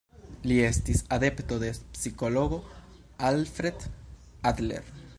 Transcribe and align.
Li 0.51 0.55
estis 0.67 1.03
adepto 1.17 1.59
de 1.65 1.69
psikologo 1.83 2.61
Alfred 3.31 3.89
Adler. 4.53 4.95